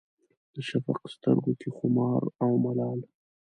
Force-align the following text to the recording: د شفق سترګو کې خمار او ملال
د 0.53 0.55
شفق 0.69 0.99
سترګو 1.13 1.51
کې 1.59 1.69
خمار 1.77 2.23
او 2.43 2.51
ملال 2.63 2.99